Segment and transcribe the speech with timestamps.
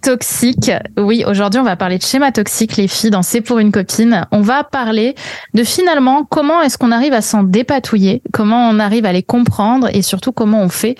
[0.00, 0.72] toxiques.
[0.96, 4.26] Oui, aujourd'hui, on va parler de schémas toxiques, les filles, dans C'est pour une copine.
[4.32, 5.14] On va parler
[5.54, 9.88] de finalement comment est-ce qu'on arrive à s'en dépatouiller, comment on arrive à les comprendre
[9.92, 10.96] et surtout comment on fait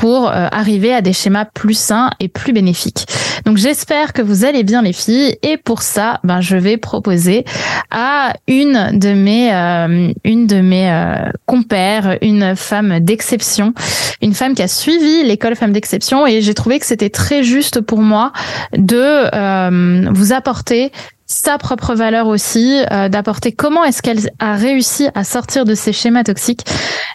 [0.00, 3.04] pour euh, arriver à des schémas plus sains et plus bénéfiques.
[3.44, 7.44] Donc j'espère que vous allez bien les filles et pour ça, ben je vais proposer
[7.90, 13.74] à une de mes euh, une de mes euh, compères, une femme d'exception,
[14.22, 17.82] une femme qui a suivi l'école femme d'exception et j'ai trouvé que c'était très juste
[17.82, 18.32] pour moi
[18.76, 20.92] de vous apporter
[21.30, 25.92] sa propre valeur aussi, euh, d'apporter comment est-ce qu'elle a réussi à sortir de ces
[25.92, 26.66] schémas toxiques.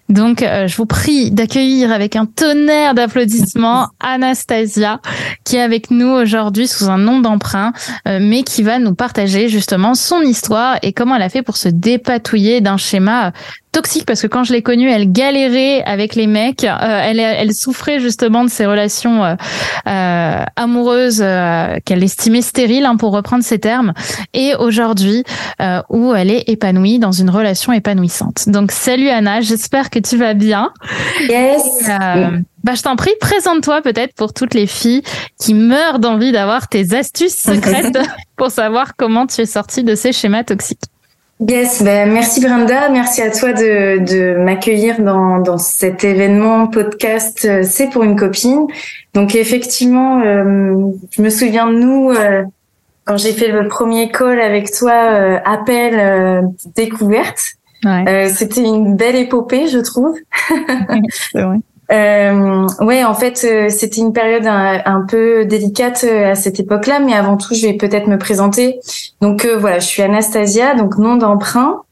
[0.07, 5.01] Donc, euh, je vous prie d'accueillir avec un tonnerre d'applaudissements Anastasia,
[5.43, 7.73] qui est avec nous aujourd'hui sous un nom d'emprunt,
[8.07, 11.57] euh, mais qui va nous partager justement son histoire et comment elle a fait pour
[11.57, 13.33] se dépatouiller d'un schéma
[13.75, 16.63] toxique parce que quand je l'ai connue, elle galérait avec les mecs.
[16.63, 19.35] Euh, elle, elle souffrait justement de ses relations euh,
[19.87, 23.93] euh amoureuses euh, qu'elle estimait stériles, hein, pour reprendre ses termes.
[24.33, 25.23] Et aujourd'hui,
[25.89, 28.47] où elle est épanouie dans une relation épanouissante.
[28.47, 30.71] Donc salut Anna, j'espère que tu vas bien.
[31.27, 31.89] Yes.
[32.63, 35.03] Bah, je t'en prie, présente-toi peut-être pour toutes les filles
[35.39, 37.97] qui meurent d'envie d'avoir tes astuces secrètes
[38.37, 40.81] pour savoir comment tu es sortie de ces schémas toxiques.
[41.41, 47.43] Yes, ben merci Brenda, merci à toi de, de m'accueillir dans, dans cet événement podcast
[47.43, 48.67] euh, C'est pour une copine.
[49.13, 52.43] Donc effectivement, euh, je me souviens de nous euh,
[53.03, 54.93] quand j'ai fait le premier call avec toi,
[55.43, 57.39] appel découverte.
[57.83, 58.29] Ouais.
[58.29, 60.17] C'était une belle épopée, je trouve.
[61.09, 61.57] C'est vrai.
[61.91, 66.99] Euh, ouais, en fait, euh, c'était une période un, peu délicate euh, à cette époque-là,
[66.99, 68.79] mais avant tout, je vais peut-être me présenter.
[69.21, 71.83] Donc euh, voilà, je suis Anastasia, donc nom d'emprunt.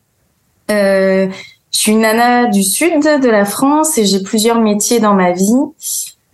[0.70, 1.30] je
[1.72, 5.62] suis une nana du sud de la France et j'ai plusieurs métiers dans ma vie.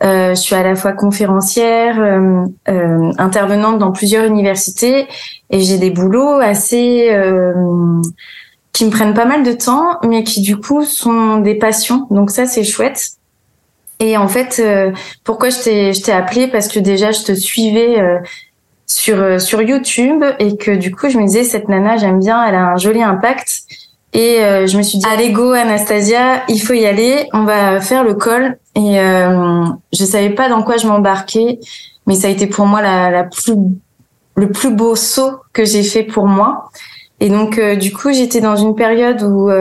[0.01, 1.97] je suis à la fois conférencière,
[3.17, 5.07] intervenante dans plusieurs universités
[5.49, 7.09] et j'ai des boulots assez
[8.71, 12.07] qui me prennent pas mal de temps, mais qui du coup sont des passions.
[12.11, 13.18] Donc ça, c'est chouette.
[13.99, 14.91] Et en fait, euh,
[15.23, 16.47] pourquoi je t'ai appelé?
[16.47, 18.17] Parce que déjà je te suivais euh,
[18.87, 22.45] sur euh, sur YouTube et que du coup je me disais cette nana j'aime bien,
[22.45, 23.63] elle a un joli impact.
[24.11, 28.03] Et je me suis dit allez go Anastasia, il faut y aller, on va faire
[28.03, 31.59] le col et je savais pas dans quoi je m'embarquais,
[32.07, 33.53] mais ça a été pour moi la, la plus
[34.35, 36.71] le plus beau saut que j'ai fait pour moi.
[37.19, 39.51] Et donc du coup j'étais dans une période où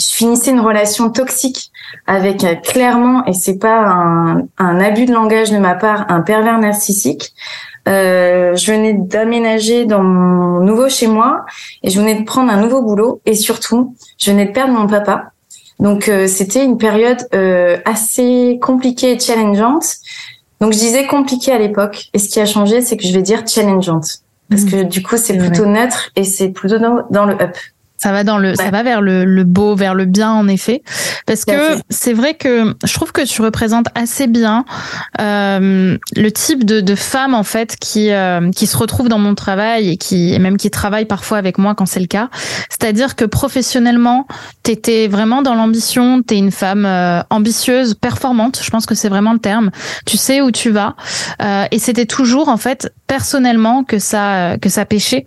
[0.00, 1.70] je finissais une relation toxique
[2.06, 6.22] avec euh, clairement, et c'est pas un, un, abus de langage de ma part, un
[6.22, 7.34] pervers narcissique.
[7.88, 11.44] Euh, je venais d'aménager dans mon nouveau chez moi
[11.82, 14.86] et je venais de prendre un nouveau boulot et surtout, je venais de perdre mon
[14.86, 15.32] papa.
[15.78, 19.96] Donc euh, c'était une période euh, assez compliquée et challengeante.
[20.60, 23.22] Donc je disais compliqué à l'époque et ce qui a changé, c'est que je vais
[23.22, 24.70] dire challengeante parce mmh.
[24.70, 27.56] que du coup c'est plutôt neutre et c'est plutôt dans le up.
[28.02, 30.82] Ça va dans le, ça va vers le, le, beau, vers le bien en effet,
[31.26, 34.64] parce que c'est vrai que je trouve que tu représentes assez bien
[35.20, 39.34] euh, le type de, de femme en fait qui euh, qui se retrouve dans mon
[39.34, 42.30] travail et qui et même qui travaille parfois avec moi quand c'est le cas.
[42.70, 44.26] C'est-à-dire que professionnellement,
[44.62, 48.60] t'étais vraiment dans l'ambition, t'es une femme euh, ambitieuse, performante.
[48.62, 49.70] Je pense que c'est vraiment le terme.
[50.06, 50.96] Tu sais où tu vas,
[51.42, 55.24] euh, et c'était toujours en fait personnellement que ça que ça pêchait.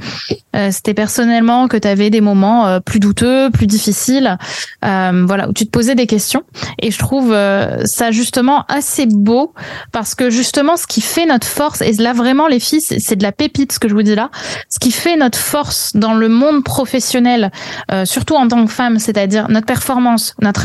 [0.71, 4.37] c'était personnellement que tu avais des moments euh, plus douteux, plus difficiles,
[4.85, 6.43] euh, voilà, où tu te posais des questions.
[6.79, 9.53] Et je trouve euh, ça justement assez beau
[9.91, 13.23] parce que justement, ce qui fait notre force, et là vraiment les filles, c'est de
[13.23, 14.29] la pépite ce que je vous dis là,
[14.69, 17.51] ce qui fait notre force dans le monde professionnel,
[18.05, 20.63] surtout en tant que femme, c'est-à-dire notre performance, notre,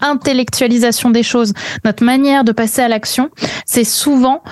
[0.00, 1.52] intellectualisation des choses,
[1.84, 3.30] notre manière de passer à l'action,
[3.66, 4.42] c'est souvent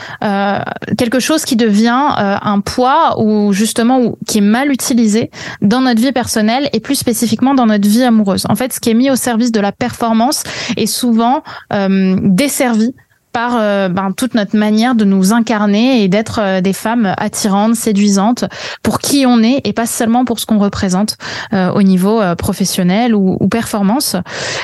[0.98, 5.30] quelque chose qui devient un poids ou justement qui est mal utilisé
[5.60, 8.46] dans notre vie personnelle et plus spécifiquement dans notre vie amoureuse.
[8.48, 10.44] En fait, ce qui est mis au service de la performance
[10.76, 12.94] est souvent euh, desservi
[13.32, 17.76] par euh, ben, toute notre manière de nous incarner et d'être euh, des femmes attirantes,
[17.76, 18.44] séduisantes
[18.82, 21.16] pour qui on est et pas seulement pour ce qu'on représente
[21.52, 24.16] euh, au niveau professionnel ou, ou, performance.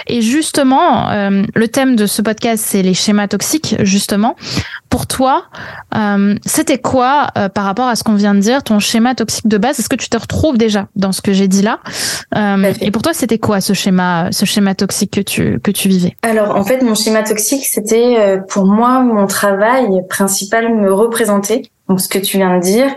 [0.06, 4.36] Et justement, le thème de ce podcast, c'est les schémas toxiques, justement.
[4.88, 5.44] Pour toi,
[6.44, 9.80] c'était quoi par rapport à ce qu'on vient de dire, ton schéma toxique de base?
[9.80, 11.80] Est-ce que tu te retrouves déjà dans ce que j'ai dit là?
[12.80, 16.16] Et pour toi, c'était quoi ce schéma, ce schéma toxique que tu que tu vivais?
[16.22, 21.62] Alors, en fait, mon schéma toxique, c'était pour moi, mon travail principal me représentait.
[21.88, 22.88] Donc, ce que tu viens de dire,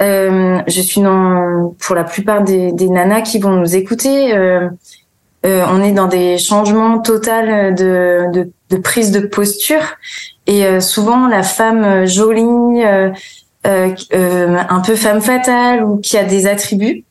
[0.00, 4.68] euh, je suis dans, pour la plupart des, des nanas qui vont nous écouter, euh,
[5.44, 9.82] euh, on est dans des changements totaux de, de, de prise de posture.
[10.46, 13.10] Et euh, souvent, la femme jolie, euh,
[13.64, 17.04] un peu femme fatale ou qui a des attributs,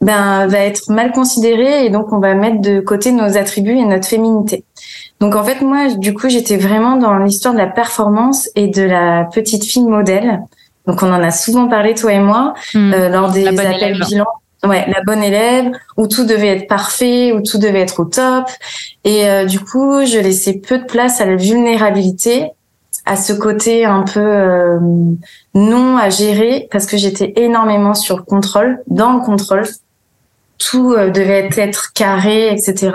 [0.00, 3.84] ben va être mal considérée et donc on va mettre de côté nos attributs et
[3.84, 4.64] notre féminité.
[5.20, 8.82] Donc en fait, moi, du coup, j'étais vraiment dans l'histoire de la performance et de
[8.82, 10.42] la petite fille modèle.
[10.86, 12.92] Donc on en a souvent parlé, toi et moi, hmm.
[12.92, 14.26] euh, lors des appels bilans.
[14.64, 18.48] Ouais, la bonne élève, où tout devait être parfait, où tout devait être au top.
[19.04, 22.50] Et euh, du coup, je laissais peu de place à la vulnérabilité,
[23.04, 24.78] à ce côté un peu euh,
[25.54, 29.64] non à gérer, parce que j'étais énormément sur le contrôle, dans le contrôle.
[30.58, 32.92] Tout devait être carré, etc.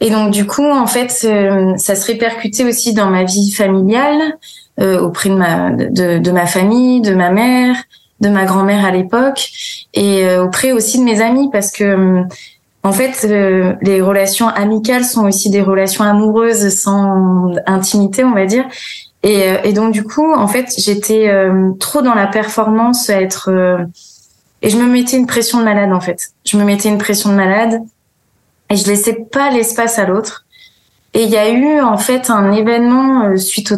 [0.00, 4.38] Et donc du coup, en fait, euh, ça se répercutait aussi dans ma vie familiale,
[4.80, 7.76] euh, auprès de ma de, de, ma famille, de ma mère,
[8.20, 9.50] de ma grand-mère à l'époque,
[9.92, 12.22] et euh, auprès aussi de mes amis, parce que
[12.82, 13.28] en fait,
[13.82, 18.64] les relations amicales sont aussi des relations amoureuses sans intimité, on va dire.
[19.22, 21.30] Et, et donc du coup, en fait, j'étais
[21.78, 23.50] trop dans la performance, à être
[24.62, 26.30] et je me mettais une pression de malade en fait.
[26.46, 27.82] Je me mettais une pression de malade
[28.70, 30.46] et je laissais pas l'espace à l'autre.
[31.12, 33.74] Et il y a eu en fait un événement euh, suite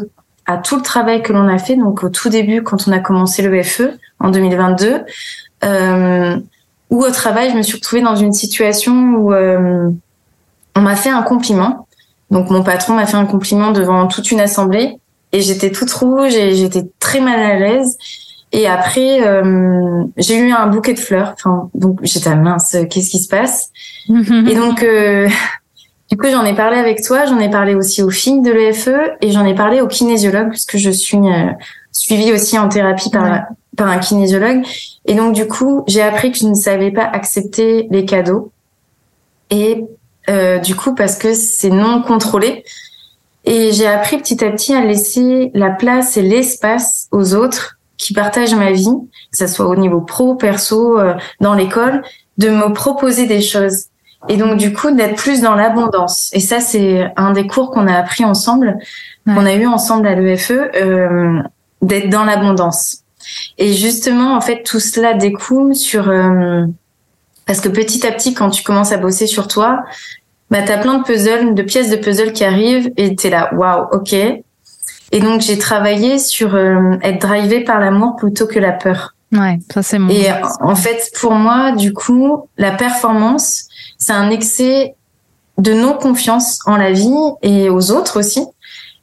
[0.47, 2.99] à tout le travail que l'on a fait, donc au tout début quand on a
[2.99, 5.05] commencé le FE en 2022,
[5.65, 6.37] euh,
[6.91, 9.89] où au travail je me suis retrouvée dans une situation où euh,
[10.77, 11.87] on m'a fait un compliment.
[12.31, 14.99] Donc mon patron m'a fait un compliment devant toute une assemblée
[15.33, 17.97] et j'étais toute rouge et j'étais très mal à l'aise.
[18.53, 21.35] Et après, euh, j'ai eu un bouquet de fleurs.
[21.35, 23.71] Enfin, donc j'étais à mince, qu'est-ce qui se passe?
[24.09, 25.29] Et donc, euh,
[26.11, 27.25] du coup, j'en ai parlé avec toi.
[27.25, 28.91] J'en ai parlé aussi aux filles de l'EFE
[29.23, 31.51] et j'en ai parlé au kinésiologue puisque je suis euh,
[31.93, 33.45] suivie aussi en thérapie par
[33.77, 34.63] par un kinésiologue.
[35.07, 38.53] Et donc, du coup, j'ai appris que je ne savais pas accepter les cadeaux.
[39.51, 39.85] Et
[40.29, 42.65] euh, du coup, parce que c'est non contrôlé.
[43.45, 48.13] Et j'ai appris petit à petit à laisser la place et l'espace aux autres qui
[48.13, 48.89] partagent ma vie,
[49.31, 52.03] que ce soit au niveau pro, perso, euh, dans l'école,
[52.39, 53.87] de me proposer des choses.
[54.29, 56.31] Et donc du coup d'être plus dans l'abondance.
[56.33, 58.79] Et ça c'est un des cours qu'on a appris ensemble,
[59.27, 61.43] qu'on a eu ensemble à l'EFE, euh,
[61.81, 62.99] d'être dans l'abondance.
[63.59, 66.65] Et justement en fait tout cela découle sur euh,
[67.47, 69.83] parce que petit à petit quand tu commences à bosser sur toi,
[70.51, 73.89] bah t'as plein de puzzles, de pièces de puzzle qui arrivent et t'es là waouh
[73.93, 74.15] ok
[75.13, 79.15] et donc j'ai travaillé sur euh, être drivé par l'amour plutôt que la peur.
[79.31, 80.09] Ouais, ça c'est mon.
[80.09, 80.27] Et
[80.61, 83.67] en fait, pour moi, du coup, la performance,
[83.99, 84.95] c'est un excès
[85.59, 88.45] de non confiance en la vie et aux autres aussi.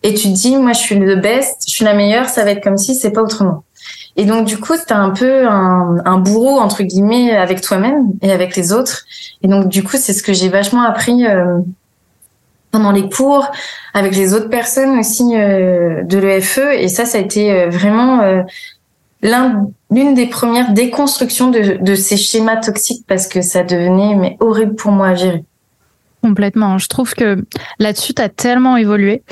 [0.01, 2.51] Et tu te dis, moi, je suis le best, je suis la meilleure, ça va
[2.51, 3.63] être comme si c'est pas autrement.
[4.15, 8.31] Et donc, du coup, t'as un peu un, un, bourreau entre guillemets avec toi-même et
[8.31, 9.05] avec les autres.
[9.43, 11.59] Et donc, du coup, c'est ce que j'ai vachement appris euh,
[12.71, 13.47] pendant les cours,
[13.93, 16.59] avec les autres personnes aussi euh, de l'EFE.
[16.73, 18.43] Et ça, ça a été euh, vraiment euh,
[19.91, 24.75] l'une des premières déconstructions de, de, ces schémas toxiques parce que ça devenait mais horrible
[24.75, 25.43] pour moi à gérer.
[26.21, 26.77] Complètement.
[26.77, 27.43] Je trouve que
[27.79, 29.23] là-dessus, tu as tellement évolué.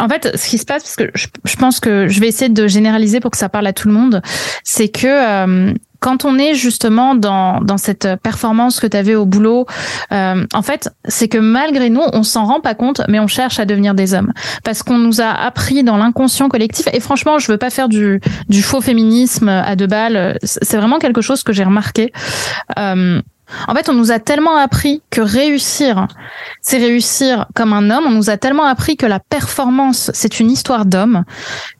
[0.00, 2.48] En fait, ce qui se passe, parce que je, je, pense que je vais essayer
[2.48, 4.22] de généraliser pour que ça parle à tout le monde,
[4.64, 9.66] c'est que quand on est justement dans, dans cette performance que tu avais au boulot,
[10.10, 13.60] euh, en fait, c'est que malgré nous, on s'en rend pas compte, mais on cherche
[13.60, 14.32] à devenir des hommes.
[14.64, 18.20] Parce qu'on nous a appris dans l'inconscient collectif, et franchement, je veux pas faire du,
[18.62, 22.12] faux féminisme à deux balles, c'est vraiment quelque chose que j'ai remarqué.
[22.78, 23.22] Euh,
[23.68, 26.06] en fait, on nous a tellement appris que réussir,
[26.60, 28.04] c'est réussir comme un homme.
[28.06, 31.24] On nous a tellement appris que la performance, c'est une histoire d'homme,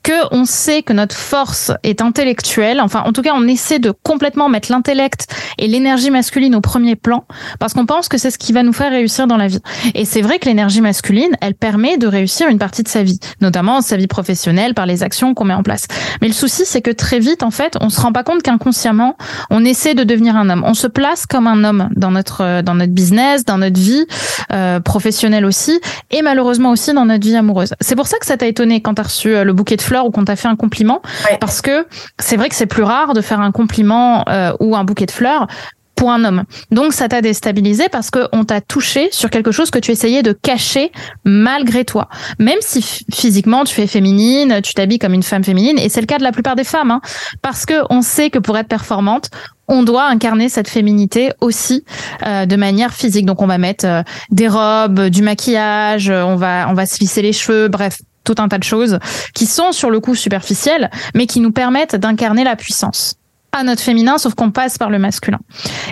[0.03, 2.79] que on sait que notre force est intellectuelle.
[2.81, 5.27] Enfin, en tout cas, on essaie de complètement mettre l'intellect
[5.57, 7.25] et l'énergie masculine au premier plan
[7.59, 9.61] parce qu'on pense que c'est ce qui va nous faire réussir dans la vie.
[9.95, 13.19] Et c'est vrai que l'énergie masculine, elle permet de réussir une partie de sa vie,
[13.41, 15.87] notamment sa vie professionnelle par les actions qu'on met en place.
[16.21, 19.17] Mais le souci, c'est que très vite, en fait, on se rend pas compte qu'inconsciemment,
[19.49, 20.63] on essaie de devenir un homme.
[20.65, 24.05] On se place comme un un homme dans notre dans notre business, dans notre vie
[24.51, 25.79] euh, professionnelle aussi,
[26.11, 27.73] et malheureusement aussi dans notre vie amoureuse.
[27.79, 30.05] C'est pour ça que ça t'a étonné quand t'as reçu euh, le bouquet de fleurs
[30.05, 31.01] ou quand t'as fait un compliment,
[31.39, 31.85] parce que
[32.19, 35.11] c'est vrai que c'est plus rare de faire un compliment euh, ou un bouquet de
[35.11, 35.47] fleurs
[35.95, 36.43] pour un homme.
[36.71, 40.23] Donc ça t'a déstabilisé parce que on t'a touché sur quelque chose que tu essayais
[40.23, 40.91] de cacher
[41.23, 42.09] malgré toi.
[42.39, 46.07] Même si physiquement tu es féminine, tu t'habilles comme une femme féminine et c'est le
[46.07, 47.01] cas de la plupart des femmes hein,
[47.41, 49.29] parce que on sait que pour être performante,
[49.67, 51.85] on doit incarner cette féminité aussi
[52.25, 53.25] euh, de manière physique.
[53.25, 57.21] Donc on va mettre euh, des robes, du maquillage, on va on va se lisser
[57.21, 58.99] les cheveux, bref, tout un tas de choses
[59.33, 63.15] qui sont sur le coup superficielles mais qui nous permettent d'incarner la puissance
[63.53, 65.39] à notre féminin, sauf qu'on passe par le masculin.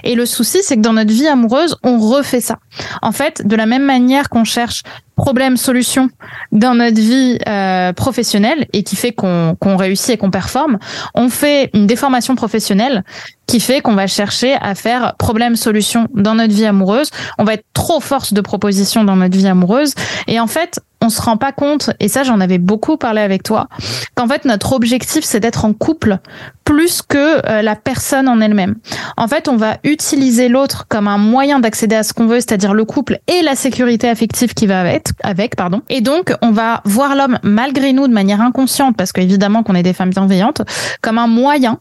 [0.03, 2.59] Et le souci, c'est que dans notre vie amoureuse, on refait ça.
[3.01, 4.83] En fait, de la même manière qu'on cherche
[5.21, 6.09] problème solution
[6.51, 10.79] dans notre vie euh, professionnelle et qui fait qu'on réussit et qu'on performe,
[11.13, 13.03] on fait une déformation professionnelle
[13.45, 17.11] qui fait qu'on va chercher à faire problème solution dans notre vie amoureuse.
[17.37, 19.93] On va être trop force de proposition dans notre vie amoureuse
[20.27, 23.41] et en fait, on se rend pas compte, et ça j'en avais beaucoup parlé avec
[23.41, 23.67] toi,
[24.13, 26.19] qu'en fait notre objectif c'est d'être en couple
[26.63, 28.75] plus que euh, la personne en elle-même.
[29.17, 32.73] En fait, on va utiliser l'autre comme un moyen d'accéder à ce qu'on veut, c'est-à-dire
[32.73, 35.81] le couple et la sécurité affective qui va avec, avec pardon.
[35.89, 39.83] Et donc on va voir l'homme malgré nous de manière inconsciente, parce qu'évidemment qu'on est
[39.83, 40.61] des femmes bienveillantes,
[41.01, 41.79] comme un moyen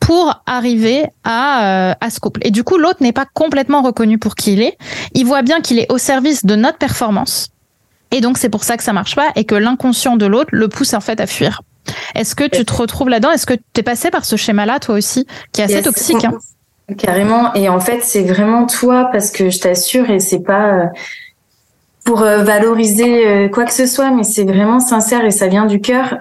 [0.00, 2.40] pour arriver à, euh, à ce couple.
[2.44, 4.78] Et du coup, l'autre n'est pas complètement reconnu pour qui il est.
[5.14, 7.50] Il voit bien qu'il est au service de notre performance
[8.12, 10.68] et donc c'est pour ça que ça marche pas et que l'inconscient de l'autre le
[10.68, 11.62] pousse en fait à fuir.
[12.14, 13.30] Est-ce que tu te retrouves là-dedans?
[13.30, 16.32] Est-ce que tu es passé par ce schéma-là toi aussi, qui est assez toxique hein?
[16.98, 17.52] Carrément.
[17.54, 20.86] Et en fait, c'est vraiment toi parce que je t'assure et c'est pas euh,
[22.06, 25.66] pour euh, valoriser euh, quoi que ce soit, mais c'est vraiment sincère et ça vient
[25.66, 26.16] du cœur.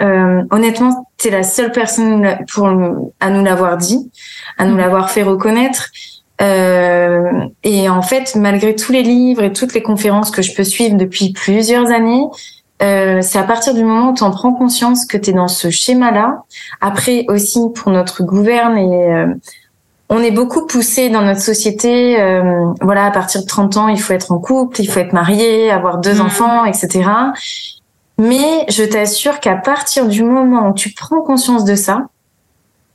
[0.51, 4.11] honnêtement, tu es la seule personne pour à nous l'avoir dit,
[4.57, 4.79] à nous mmh.
[4.79, 5.91] l'avoir fait reconnaître.
[6.41, 10.63] Euh, et en fait, malgré tous les livres et toutes les conférences que je peux
[10.63, 12.25] suivre depuis plusieurs années,
[12.81, 15.47] euh, c'est à partir du moment où tu en prends conscience que tu es dans
[15.47, 16.43] ce schéma-là.
[16.81, 19.27] Après aussi pour notre gouverne et euh,
[20.09, 22.19] on est beaucoup poussé dans notre société.
[22.21, 25.13] Euh, voilà, à partir de 30 ans, il faut être en couple, il faut être
[25.13, 26.25] marié, avoir deux mmh.
[26.25, 27.09] enfants, etc.
[28.17, 32.07] Mais je t'assure qu'à partir du moment où tu prends conscience de ça,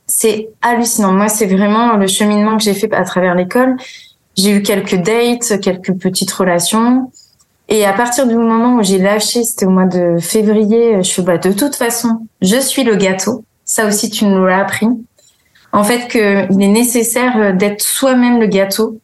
[0.07, 1.11] c'est hallucinant.
[1.11, 3.77] Moi, c'est vraiment le cheminement que j'ai fait à travers l'école.
[4.37, 7.11] J'ai eu quelques dates, quelques petites relations.
[7.69, 11.21] Et à partir du moment où j'ai lâché, c'était au mois de février, je fais,
[11.21, 13.45] bah, de toute façon, je suis le gâteau.
[13.63, 14.87] Ça aussi, tu nous l'as appris.
[15.73, 18.99] En fait, qu'il est nécessaire d'être soi-même le gâteau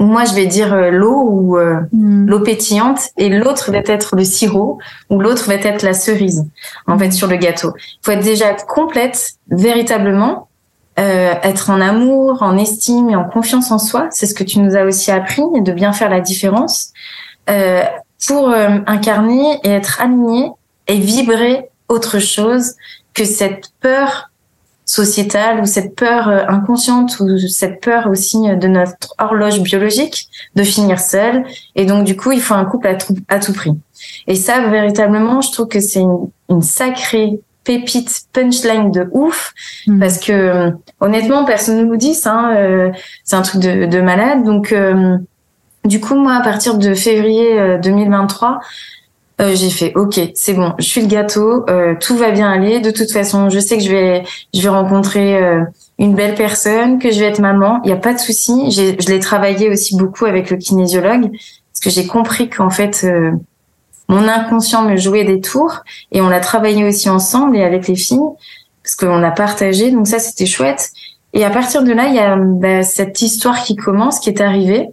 [0.00, 2.28] moi je vais dire euh, l'eau ou euh, hmm.
[2.28, 4.78] l'eau pétillante et l'autre va être le sirop
[5.10, 6.46] ou l'autre va être la cerise
[6.86, 7.72] en fait sur le gâteau.
[7.76, 10.48] Il faut être déjà complète véritablement
[10.98, 14.58] euh, être en amour, en estime et en confiance en soi, c'est ce que tu
[14.58, 16.92] nous as aussi appris de bien faire la différence
[17.48, 17.84] euh,
[18.26, 20.50] pour euh, incarner et être aligné
[20.88, 22.74] et vibrer autre chose
[23.14, 24.30] que cette peur
[24.88, 30.64] sociétale ou cette peur euh, inconsciente ou cette peur aussi de notre horloge biologique de
[30.64, 31.44] finir seul.
[31.76, 33.72] Et donc, du coup, il faut un couple à tout, à tout prix.
[34.26, 39.52] Et ça, véritablement, je trouve que c'est une, sacrée pépite punchline de ouf
[39.86, 40.00] mmh.
[40.00, 42.90] parce que euh, honnêtement personne ne nous dit ça hein, euh,
[43.24, 44.74] c'est un truc de, de malade donc
[45.84, 48.60] du coup moi à partir de février 2023
[49.40, 52.80] euh, j'ai fait ok c'est bon je suis le gâteau euh, tout va bien aller.
[52.80, 55.62] De toute façon je sais que je vais je vais rencontrer euh,
[55.98, 58.72] une belle personne que je vais être maman il y a pas de souci.
[58.72, 63.06] Je l'ai travaillé aussi beaucoup avec le kinésiologue parce que j'ai compris qu'en fait
[64.08, 67.94] mon inconscient me jouait des tours et on l'a travaillé aussi ensemble et avec les
[67.94, 68.18] filles
[68.82, 70.90] parce qu'on a partagé donc ça c'était chouette.
[71.32, 74.40] Et à partir de là il y a bah, cette histoire qui commence qui est
[74.40, 74.88] arrivée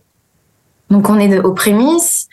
[0.89, 2.27] donc on est aux prémices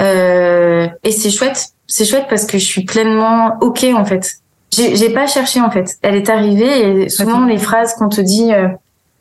[0.00, 4.38] euh, et c'est chouette, c'est chouette parce que je suis pleinement ok en fait.
[4.72, 5.98] J'ai, pas cherché en fait.
[6.02, 8.66] Elle est arrivée et souvent les phrases qu'on te dit, euh,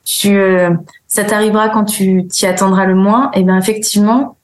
[0.03, 0.71] tu, euh,
[1.07, 3.29] ça t'arrivera quand tu t'y attendras le moins.
[3.35, 4.35] Et bien effectivement,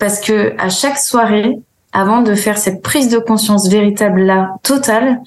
[0.00, 1.60] parce que à chaque soirée,
[1.92, 5.20] avant de faire cette prise de conscience véritable là, totale,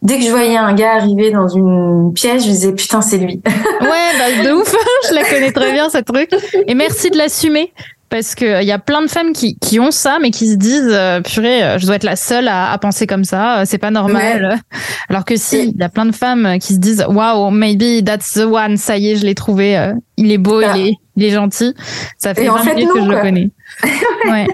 [0.00, 3.42] dès que je voyais un gars arriver dans une pièce, je disais putain c'est lui.
[3.44, 4.74] ouais, bah de ouf,
[5.08, 6.30] je la connais très bien cette truc.
[6.66, 7.72] Et merci de l'assumer
[8.12, 10.56] parce que il y a plein de femmes qui, qui ont ça mais qui se
[10.56, 13.62] disent euh, purée euh, je dois être la seule à, à penser comme ça euh,
[13.64, 14.60] c'est pas normal.
[15.08, 18.34] Alors que si il y a plein de femmes qui se disent wow maybe that's
[18.34, 20.78] the one ça y est je l'ai trouvé il est beau il ah.
[20.78, 21.74] est il est gentil.
[22.18, 23.50] Ça fait 20 fait, que je le connais.
[24.30, 24.46] Ouais.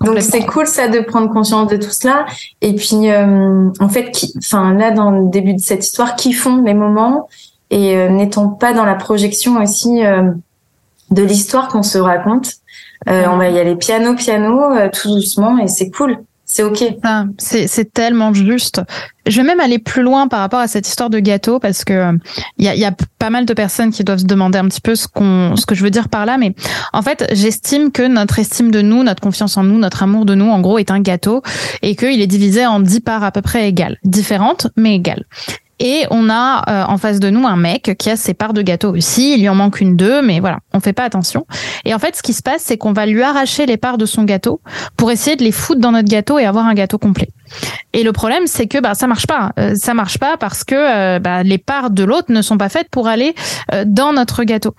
[0.00, 2.26] Donc c'est cool ça de prendre conscience de tout cela.
[2.60, 3.10] Et puis
[3.80, 7.28] en fait enfin là dans le début de cette histoire qui font les moments
[7.70, 10.02] et n'étant pas dans la projection aussi
[11.14, 12.54] de l'histoire qu'on se raconte.
[13.06, 16.18] on va y aller piano piano, tout doucement, et c'est cool.
[16.46, 16.84] C'est ok.
[17.38, 18.82] c'est tellement juste.
[19.26, 22.12] Je vais même aller plus loin par rapport à cette histoire de gâteau parce que
[22.58, 24.82] il y a, y a, pas mal de personnes qui doivent se demander un petit
[24.82, 26.36] peu ce qu'on, ce que je veux dire par là.
[26.36, 26.54] Mais
[26.92, 30.34] en fait, j'estime que notre estime de nous, notre confiance en nous, notre amour de
[30.34, 31.42] nous, en gros, est un gâteau
[31.80, 35.24] et qu'il est divisé en dix parts à peu près égales, différentes mais égales.
[35.80, 38.62] Et on a euh, en face de nous un mec qui a ses parts de
[38.62, 39.34] gâteau aussi.
[39.34, 41.46] Il lui en manque une, deux, mais voilà, on fait pas attention.
[41.84, 44.06] Et en fait, ce qui se passe, c'est qu'on va lui arracher les parts de
[44.06, 44.60] son gâteau
[44.96, 47.28] pour essayer de les foutre dans notre gâteau et avoir un gâteau complet.
[47.94, 49.52] Et le problème, c'est que bah ça marche pas.
[49.58, 52.68] Euh, ça marche pas parce que euh, bah, les parts de l'autre ne sont pas
[52.68, 53.34] faites pour aller
[53.72, 54.74] euh, dans notre gâteau.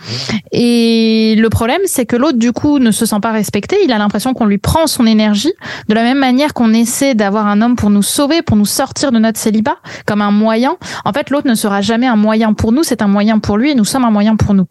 [0.51, 3.77] Et le problème, c'est que l'autre du coup ne se sent pas respecté.
[3.85, 5.53] Il a l'impression qu'on lui prend son énergie
[5.87, 9.13] de la même manière qu'on essaie d'avoir un homme pour nous sauver, pour nous sortir
[9.13, 10.75] de notre célibat, comme un moyen.
[11.05, 12.83] En fait, l'autre ne sera jamais un moyen pour nous.
[12.83, 14.67] C'est un moyen pour lui et nous sommes un moyen pour nous.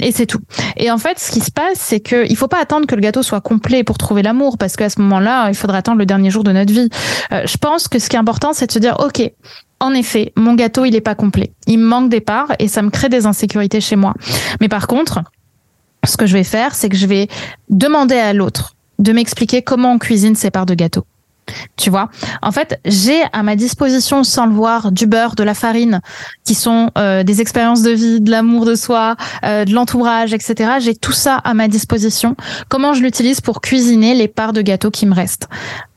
[0.00, 0.40] et c'est tout.
[0.76, 3.00] Et en fait, ce qui se passe, c'est que il faut pas attendre que le
[3.00, 6.30] gâteau soit complet pour trouver l'amour, parce qu'à ce moment-là, il faudra attendre le dernier
[6.30, 6.87] jour de notre vie.
[7.32, 9.22] Euh, je pense que ce qui est important, c'est de se dire, OK,
[9.80, 11.52] en effet, mon gâteau, il n'est pas complet.
[11.66, 14.14] Il me manque des parts et ça me crée des insécurités chez moi.
[14.60, 15.20] Mais par contre,
[16.04, 17.28] ce que je vais faire, c'est que je vais
[17.68, 21.04] demander à l'autre de m'expliquer comment on cuisine ses parts de gâteau.
[21.76, 22.08] Tu vois,
[22.42, 26.00] en fait, j'ai à ma disposition, sans le voir, du beurre, de la farine,
[26.44, 30.72] qui sont euh, des expériences de vie, de l'amour de soi, euh, de l'entourage, etc.
[30.80, 32.36] J'ai tout ça à ma disposition.
[32.68, 35.48] Comment je l'utilise pour cuisiner les parts de gâteau qui me restent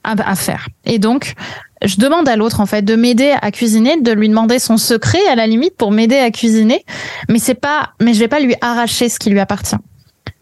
[0.04, 0.68] à, faire?
[0.86, 1.34] Et donc,
[1.84, 5.26] je demande à l'autre en fait de m'aider à cuisiner, de lui demander son secret
[5.32, 6.84] à la limite pour m'aider à cuisiner,
[7.30, 9.78] mais c'est pas, mais je vais pas lui arracher ce qui lui appartient.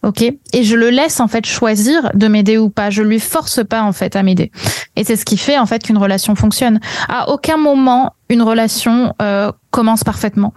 [0.01, 2.89] Ok et je le laisse en fait choisir de m'aider ou pas.
[2.89, 4.51] Je lui force pas en fait à m'aider.
[4.95, 6.79] Et c'est ce qui fait en fait qu'une relation fonctionne.
[7.07, 10.53] À aucun moment une relation euh, commence parfaitement.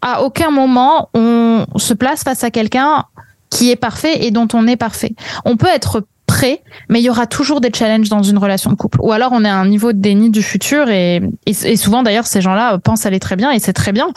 [0.00, 3.04] À aucun moment on se place face à quelqu'un
[3.50, 5.14] qui est parfait et dont on est parfait.
[5.44, 8.76] On peut être prêt, mais il y aura toujours des challenges dans une relation de
[8.76, 8.98] couple.
[9.02, 12.26] Ou alors on est à un niveau de déni du futur et, et, souvent d'ailleurs
[12.26, 14.08] ces gens-là pensent aller très bien et c'est très bien.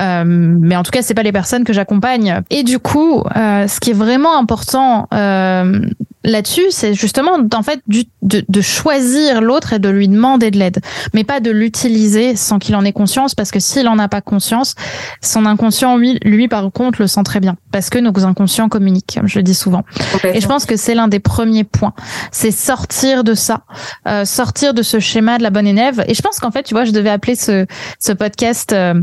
[0.00, 2.40] Euh, mais en tout cas c'est pas les personnes que j'accompagne.
[2.50, 5.80] Et du coup, euh, ce qui est vraiment important euh,
[6.26, 10.58] là-dessus, c'est justement en fait du, de, de choisir l'autre et de lui demander de
[10.58, 10.80] l'aide,
[11.14, 14.20] mais pas de l'utiliser sans qu'il en ait conscience, parce que s'il en a pas
[14.20, 14.74] conscience,
[15.22, 19.14] son inconscient lui, lui par contre le sent très bien, parce que nos inconscients communiquent,
[19.16, 19.84] comme je le dis souvent.
[20.24, 21.94] Et je pense que c'est l'un des premiers points,
[22.30, 23.62] c'est sortir de ça,
[24.06, 26.04] euh, sortir de ce schéma de la bonne élève.
[26.08, 27.66] Et je pense qu'en fait, tu vois, je devais appeler ce
[27.98, 28.94] ce podcast euh,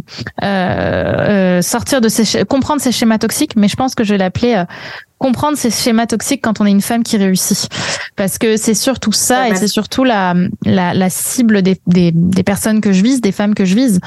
[0.44, 4.64] euh, sortir de ces comprendre ces schémas toxiques, mais je pense que je vais l'appeler
[5.24, 7.70] comprendre ces schémas toxiques quand on est une femme qui réussit.
[8.18, 12.44] Parce que c'est surtout ça et c'est surtout la, la, la cible des, des, des,
[12.44, 14.02] personnes que je vise, des femmes que je vise.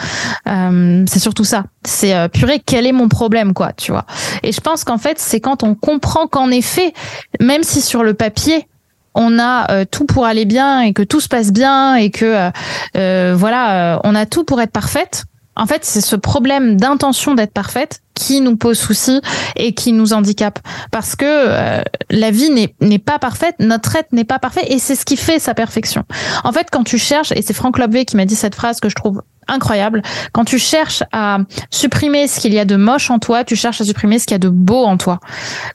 [0.47, 1.65] Euh, c'est surtout ça.
[1.85, 4.05] C'est euh, purée, quel est mon problème, quoi, tu vois.
[4.43, 6.93] Et je pense qu'en fait, c'est quand on comprend qu'en effet,
[7.41, 8.69] même si sur le papier,
[9.15, 12.27] on a euh, tout pour aller bien et que tout se passe bien et que
[12.27, 12.51] euh,
[12.99, 15.25] euh voilà, on a tout pour être parfaite
[15.57, 19.21] en fait, c'est ce problème d'intention d'être parfaite qui nous pose souci
[19.57, 20.59] et qui nous handicape.
[20.91, 24.95] Parce que euh, la vie n'est pas parfaite, notre être n'est pas parfait et c'est
[24.95, 26.05] ce qui fait sa perfection.
[26.45, 28.89] En fait, quand tu cherches, et c'est Franck Lobvé qui m'a dit cette phrase que
[28.89, 30.03] je trouve incroyable.
[30.33, 31.39] Quand tu cherches à
[31.71, 34.35] supprimer ce qu'il y a de moche en toi, tu cherches à supprimer ce qu'il
[34.35, 35.21] y a de beau en toi.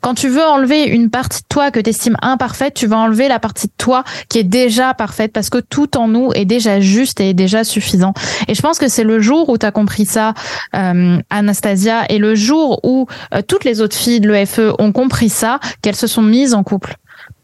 [0.01, 3.27] Quand tu veux enlever une partie de toi que tu estimes imparfaite, tu vas enlever
[3.27, 6.79] la partie de toi qui est déjà parfaite parce que tout en nous est déjà
[6.79, 8.13] juste et déjà suffisant.
[8.47, 10.33] Et je pense que c'est le jour où tu as compris ça,
[10.75, 15.29] euh, Anastasia, et le jour où euh, toutes les autres filles de l'EFE ont compris
[15.29, 16.97] ça, qu'elles se sont mises en couple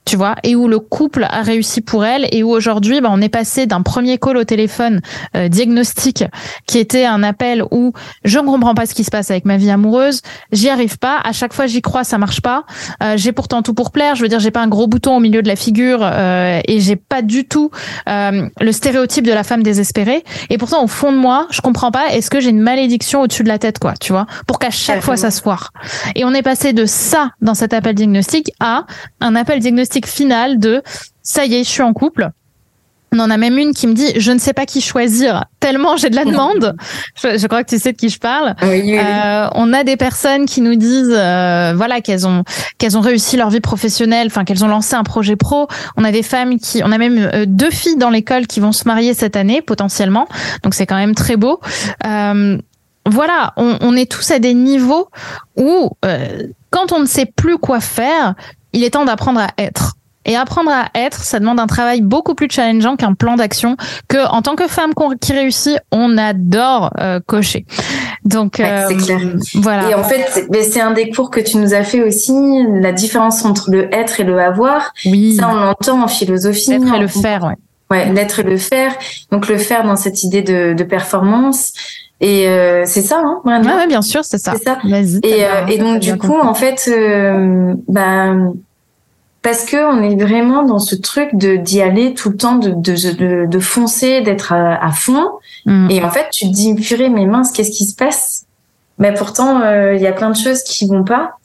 [0.07, 3.19] tu vois, et où le couple a réussi pour elle, et où aujourd'hui, bah, on
[3.19, 5.01] est passé d'un premier call au téléphone
[5.35, 6.23] euh, diagnostic,
[6.65, 7.91] qui était un appel où
[8.23, 10.21] je ne comprends pas ce qui se passe avec ma vie amoureuse,
[10.53, 12.63] j'y arrive pas, à chaque fois j'y crois, ça marche pas,
[13.03, 15.19] euh, j'ai pourtant tout pour plaire, je veux dire, j'ai pas un gros bouton au
[15.19, 17.69] milieu de la figure, euh, et j'ai pas du tout
[18.07, 21.91] euh, le stéréotype de la femme désespérée, et pourtant au fond de moi, je comprends
[21.91, 24.71] pas, est-ce que j'ai une malédiction au-dessus de la tête, quoi, tu vois, pour qu'à
[24.71, 25.73] chaque fois ça se foire.
[26.15, 28.85] Et on est passé de ça dans cet appel diagnostic à
[29.19, 30.83] un appel diagnostic finale de
[31.23, 32.29] ça y est, je suis en couple.
[33.13, 35.95] On en a même une qui me dit je ne sais pas qui choisir tellement
[35.95, 36.75] j'ai de la demande.
[37.23, 38.55] je, crois que tu sais de qui je parle.
[38.62, 42.43] Euh, on a des personnes qui nous disent euh, voilà qu'elles ont
[42.77, 45.67] qu'elles ont réussi leur vie professionnelle, enfin qu'elles ont lancé un projet pro.
[45.95, 48.73] On a des femmes qui, on a même euh, deux filles dans l'école qui vont
[48.73, 50.27] se marier cette année potentiellement.
[50.63, 51.62] Donc c'est quand même très beau.
[52.03, 55.07] voilà, on, on, est tous à des niveaux
[55.55, 55.91] où
[56.71, 58.36] quand on ne sait plus quoi faire,
[58.77, 59.95] il est temps d'apprendre à être.
[60.29, 63.77] Et apprendre à être, ça demande un travail beaucoup plus challengeant qu'un plan d'action
[64.09, 67.65] que, en tant que femme qui réussit, on adore euh, cocher.
[68.25, 69.19] Donc, euh, clair.
[69.55, 69.89] voilà.
[69.89, 72.33] Et en fait, c'est un des cours que tu nous as fait aussi,
[72.81, 74.91] la différence entre le être et le avoir.
[75.05, 75.37] Oui.
[75.37, 76.71] Ça, on l'entend en philosophie.
[76.71, 77.55] L'être et le faire, ouais.
[77.89, 78.91] Ouais, l'être et le faire.
[79.31, 81.71] Donc le faire dans cette idée de, de performance.
[82.19, 84.55] Et euh, c'est ça, hein, ouais, bien sûr, c'est ça.
[85.23, 86.91] Et, et donc du coup, en fait,
[87.87, 88.33] bah,
[89.41, 92.71] parce que on est vraiment dans ce truc de d'y aller tout le temps, de
[92.71, 95.30] de, de, foncer, d'être à, fond.
[95.65, 95.89] Mm.
[95.91, 98.45] Et en fait, tu te dis purée, mais mince, qu'est-ce qui se passe?
[98.97, 101.38] Mais pourtant, euh, il y a plein de choses qui vont pas.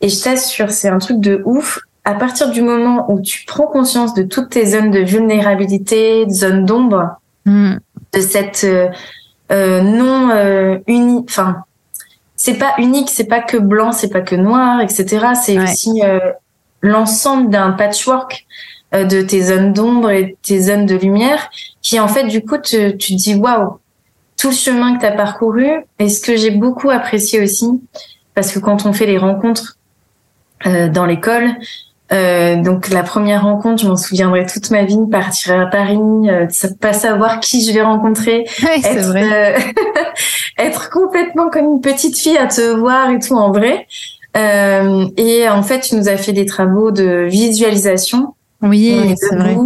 [0.00, 3.66] Et je t'assure, c'est un truc de ouf à partir du moment où tu prends
[3.66, 7.74] conscience de toutes tes zones de vulnérabilité, de zones d'ombre, mm.
[8.12, 8.88] de cette euh,
[9.52, 11.64] euh non euh, unique, enfin,
[12.34, 15.26] c'est pas unique, c'est pas que blanc, c'est pas que noir, etc.
[15.40, 16.18] C'est aussi euh,
[16.82, 18.46] l'ensemble d'un patchwork
[18.94, 22.58] euh, de tes zones d'ombre et tes zones de lumière, qui en fait du coup
[22.58, 23.78] te, tu te dis waouh,
[24.36, 25.68] tout le chemin que tu as parcouru.
[25.98, 27.80] Et ce que j'ai beaucoup apprécié aussi,
[28.34, 29.78] parce que quand on fait les rencontres
[30.64, 31.56] dans l'école,
[32.12, 36.46] euh, donc la première rencontre, je m'en souviendrai toute ma vie, partir à Paris, euh,
[36.80, 38.44] pas savoir qui je vais rencontrer,
[38.84, 39.56] être, vrai.
[39.56, 39.58] Euh,
[40.58, 43.86] être complètement comme une petite fille à te voir et tout en vrai.
[44.36, 48.34] Euh, et en fait, tu nous as fait des travaux de visualisation.
[48.62, 49.56] Oui, c'est vrai.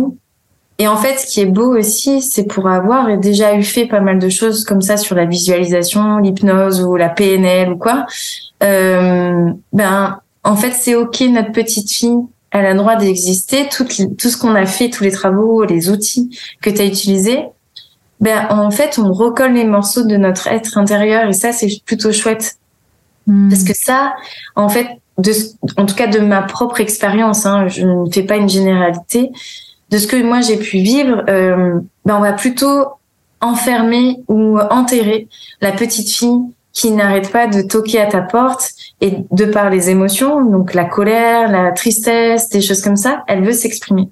[0.79, 4.01] Et en fait, ce qui est beau aussi, c'est pour avoir déjà eu fait pas
[4.01, 8.05] mal de choses comme ça sur la visualisation, l'hypnose ou la PNL ou quoi.
[8.63, 12.19] Euh, ben, en fait, c'est ok, notre petite fille,
[12.51, 13.69] elle a le droit d'exister.
[13.71, 17.45] Tout, tout ce qu'on a fait, tous les travaux, les outils que tu as utilisés,
[18.21, 22.13] ben en fait, on recolle les morceaux de notre être intérieur et ça, c'est plutôt
[22.13, 22.57] chouette.
[23.27, 23.49] Hmm.
[23.49, 24.15] Parce que ça,
[24.55, 25.33] en fait, de,
[25.77, 29.33] en tout cas de ma propre expérience, hein, je ne fais pas une généralité,
[29.91, 32.87] de ce que moi j'ai pu vivre, euh, ben on va plutôt
[33.41, 35.29] enfermer ou enterrer
[35.61, 36.41] la petite fille
[36.73, 40.85] qui n'arrête pas de toquer à ta porte et de par les émotions, donc la
[40.85, 44.11] colère, la tristesse, des choses comme ça, elle veut s'exprimer.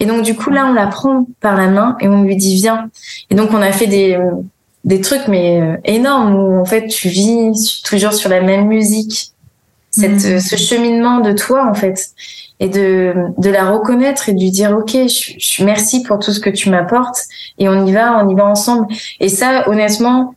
[0.00, 2.56] Et donc du coup là, on la prend par la main et on lui dit
[2.56, 2.90] viens.
[3.30, 4.18] Et donc on a fait des
[4.84, 9.32] des trucs mais euh, énormes où en fait tu vis toujours sur la même musique,
[9.90, 10.40] cette mmh.
[10.40, 12.10] ce cheminement de toi en fait
[12.60, 16.32] et de de la reconnaître et de lui dire ok je, je merci pour tout
[16.32, 17.24] ce que tu m'apportes
[17.58, 18.86] et on y va on y va ensemble
[19.20, 20.34] et ça honnêtement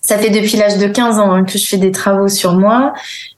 [0.00, 2.92] ça fait depuis l'âge de 15 ans hein, que je fais des travaux sur moi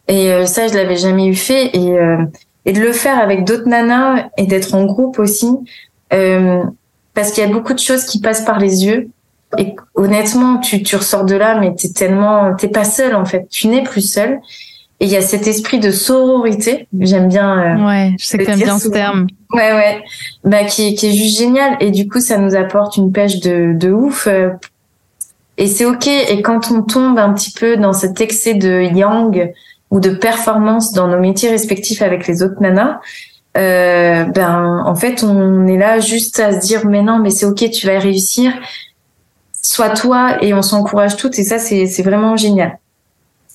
[0.09, 2.19] et euh, ça je l'avais jamais eu fait et euh,
[2.67, 5.49] et de le faire avec d'autres nanas et d'être en groupe aussi
[6.13, 6.63] euh,
[7.15, 9.09] parce qu'il y a beaucoup de choses qui passent par les yeux
[9.59, 13.47] et honnêtement tu tu ressors de là mais t'es tellement t'es pas seul en fait.
[13.51, 14.41] Tu n'es plus seul.
[14.99, 18.59] Et il y a cet esprit de sororité j'aime bien ouais je sais que t'aimes
[18.59, 19.27] bien ce terme.
[19.53, 20.03] Ouais ouais.
[20.45, 21.77] Bah qui qui est juste génial.
[21.81, 24.29] Et du coup ça nous apporte une pêche de de ouf
[25.59, 26.07] et c'est ok.
[26.07, 29.53] Et quand on tombe un petit peu dans cet excès de yang
[29.91, 33.01] ou de performance dans nos métiers respectifs avec les autres nanas,
[33.57, 37.47] euh, ben en fait on est là juste à se dire mais non mais c'est
[37.47, 38.53] ok tu vas réussir,
[39.67, 42.79] sois toi et on s'encourage toutes et ça c'est c'est vraiment génial.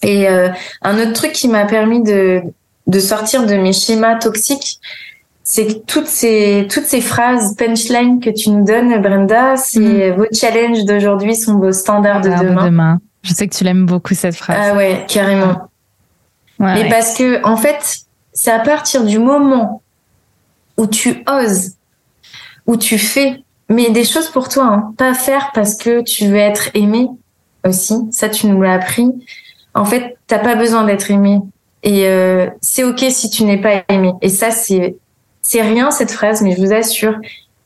[0.04, 0.50] Et euh,
[0.82, 2.42] un autre truc qui m'a permis de
[2.88, 4.80] de sortir de mes schémas toxiques,
[5.44, 10.16] c'est que toutes ces toutes ces phrases punchline que tu nous donnes, Brenda, c'est mm.
[10.16, 13.00] vos challenges d'aujourd'hui sont vos standards de demain.
[13.24, 14.58] Je sais que tu l'aimes beaucoup cette phrase.
[14.60, 15.70] Ah ouais, carrément.
[16.60, 18.00] Mais parce que en fait,
[18.34, 19.82] c'est à partir du moment
[20.78, 21.74] où tu oses,
[22.66, 26.36] où tu fais, mais des choses pour toi, hein, pas faire parce que tu veux
[26.36, 27.08] être aimé
[27.66, 27.96] aussi.
[28.12, 29.08] Ça, tu nous l'as appris.
[29.74, 31.40] En fait, t'as pas besoin d'être aimé.
[31.84, 34.12] Et euh, c'est ok si tu n'es pas aimé.
[34.22, 34.98] Et ça, c'est
[35.42, 37.16] c'est rien cette phrase, mais je vous assure.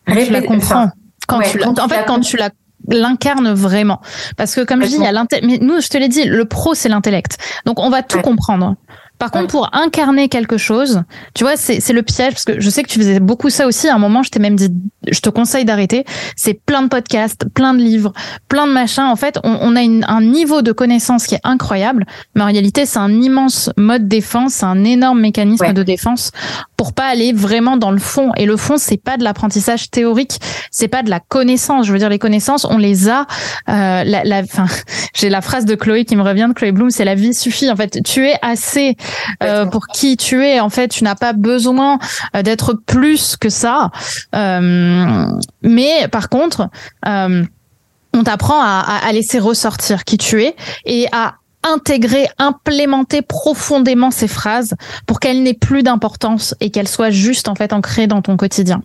[0.08, 0.90] je la comprends.
[1.28, 2.52] Quand tu en fait, quand tu la
[2.88, 4.00] l'incarne vraiment
[4.38, 6.46] parce que comme je dis il y a mais nous je te l'ai dit le
[6.46, 8.76] pro c'est l'intellect donc on va tout comprendre
[9.18, 12.84] par contre, pour incarner quelque chose, tu vois, c'est le piège parce que je sais
[12.84, 13.88] que tu faisais beaucoup ça aussi.
[13.88, 14.70] À un moment, je t'ai même dit,
[15.10, 16.06] je te conseille d'arrêter.
[16.36, 18.14] C'est plein de podcasts, plein de livres,
[18.50, 19.06] plein de machins.
[19.06, 22.48] En fait, on, on a une, un niveau de connaissance qui est incroyable, mais en
[22.48, 26.32] réalité, c'est un immense mode défense, c'est un énorme mécanisme de défense
[26.78, 28.32] pour pas aller vraiment dans le fond.
[28.36, 30.40] Et le fond, c'est pas de l'apprentissage théorique,
[30.72, 31.88] c'est pas de la connaissance.
[31.88, 33.26] Je veux dire, les connaissances, on les a.
[33.70, 34.42] Euh, la, la,
[35.16, 37.70] j'ai la phrase de Chloé qui me revient de Chloé Bloom, c'est la vie suffit.
[37.70, 38.98] En fait, tu es assez
[39.44, 40.60] euh, pour qui tu es.
[40.60, 42.00] En fait, tu n'as pas besoin
[42.36, 43.92] euh, d'être plus que ça.
[44.34, 45.28] Euh,
[45.62, 46.70] mais par contre,
[47.06, 54.28] on t'apprend à, à, laisser ressortir qui tu es et à intégrer, implémenter profondément ces
[54.28, 54.76] phrases
[55.08, 58.82] pour qu'elles n'aient plus d'importance et qu'elles soient juste en fait ancrées dans ton quotidien.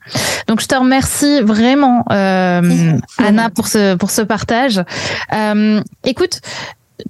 [0.46, 4.82] Donc je te remercie vraiment euh, Anna pour ce pour ce partage.
[5.32, 6.40] Euh, écoute,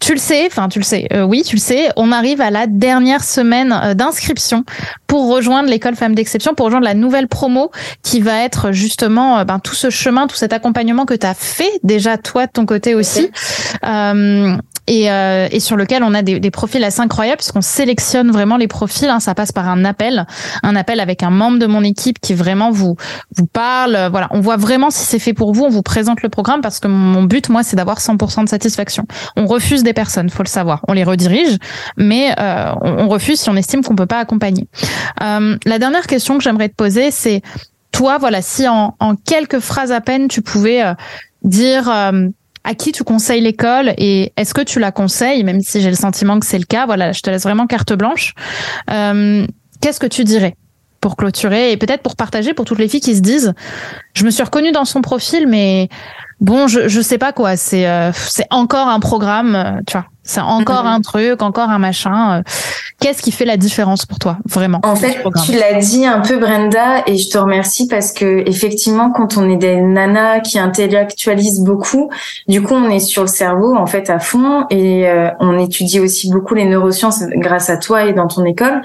[0.01, 2.51] tu le sais, enfin tu le sais, euh, oui tu le sais, on arrive à
[2.51, 4.65] la dernière semaine euh, d'inscription
[5.11, 7.73] pour rejoindre l'école Femmes d'Exception, pour rejoindre la nouvelle promo
[8.05, 11.35] qui va être justement euh, ben, tout ce chemin, tout cet accompagnement que tu as
[11.35, 13.29] fait déjà toi de ton côté aussi.
[13.85, 18.31] Euh, et, euh, et, sur lequel on a des, des profils assez incroyables puisqu'on sélectionne
[18.31, 19.09] vraiment les profils.
[19.09, 20.27] Hein, ça passe par un appel,
[20.63, 22.97] un appel avec un membre de mon équipe qui vraiment vous
[23.37, 24.09] vous parle.
[24.11, 25.65] Voilà, on voit vraiment si c'est fait pour vous.
[25.65, 29.05] On vous présente le programme parce que mon but, moi, c'est d'avoir 100% de satisfaction.
[29.37, 30.81] On refuse des personnes, faut le savoir.
[30.89, 31.57] On les redirige,
[31.97, 34.69] mais euh, on, refuse si on estime qu'on peut pas accompagner.
[35.23, 37.43] Euh, la dernière question que j'aimerais te poser, c'est
[37.93, 40.95] toi, voilà, si en, quelques phrases à peine tu pouvais euh,
[41.43, 45.89] dire à qui tu conseilles l'école et est-ce que tu la conseilles, même si j'ai
[45.89, 46.85] le sentiment que c'est le cas.
[46.87, 48.35] Voilà, je te laisse vraiment carte blanche.
[48.87, 50.55] Qu'est-ce que tu dirais
[51.01, 53.55] pour clôturer et peut-être pour partager pour toutes les filles qui se disent,
[54.13, 55.89] je me suis reconnue dans son profil, mais
[56.41, 57.57] bon, je je sais pas quoi.
[57.57, 60.07] C'est euh, c'est encore un programme, euh, tu vois.
[60.23, 60.93] C'est encore mhm.
[60.93, 62.39] un truc, encore un machin.
[62.39, 62.43] Euh.
[63.01, 66.37] Qu'est-ce qui fait la différence pour toi, vraiment En fait, tu l'as dit un peu,
[66.37, 71.61] Brenda, et je te remercie parce que effectivement, quand on est des nanas qui intellectualisent
[71.61, 72.11] beaucoup,
[72.47, 75.99] du coup, on est sur le cerveau en fait à fond et euh, on étudie
[75.99, 78.83] aussi beaucoup les neurosciences grâce à toi et dans ton école.